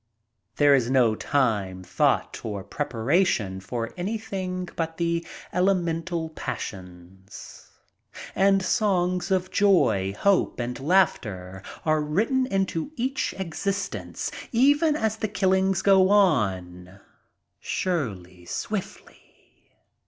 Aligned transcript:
There 0.55 0.73
is 0.73 0.89
no 0.89 1.13
time, 1.13 1.83
thought, 1.83 2.43
or 2.43 2.63
preparation 2.63 3.59
for 3.59 3.93
anything 3.95 4.67
but 4.75 4.97
the 4.97 5.23
elemental 5.53 6.29
passions, 6.29 7.69
and 8.33 8.63
songs 8.63 9.29
of 9.29 9.51
joy, 9.51 10.15
hope, 10.17 10.59
and 10.59 10.79
laughter 10.79 11.61
are 11.85 12.01
written 12.01 12.47
into 12.47 12.91
each 12.95 13.35
exist 13.37 13.93
ence, 13.93 14.31
even 14.51 14.95
as 14.95 15.17
the 15.17 15.27
killings 15.27 15.83
go 15.83 16.09
on, 16.09 16.99
surely, 17.59 18.45
swiftly. 18.45 19.21